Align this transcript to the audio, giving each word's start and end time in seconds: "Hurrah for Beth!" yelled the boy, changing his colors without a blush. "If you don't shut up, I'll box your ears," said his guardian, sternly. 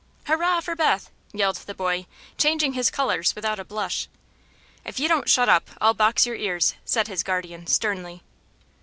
"Hurrah 0.25 0.61
for 0.61 0.75
Beth!" 0.75 1.11
yelled 1.31 1.57
the 1.57 1.75
boy, 1.75 2.07
changing 2.35 2.73
his 2.73 2.89
colors 2.89 3.35
without 3.35 3.59
a 3.59 3.63
blush. 3.63 4.07
"If 4.83 4.99
you 4.99 5.07
don't 5.07 5.29
shut 5.29 5.47
up, 5.47 5.69
I'll 5.79 5.93
box 5.93 6.25
your 6.25 6.33
ears," 6.37 6.73
said 6.83 7.07
his 7.07 7.21
guardian, 7.21 7.67
sternly. 7.67 8.23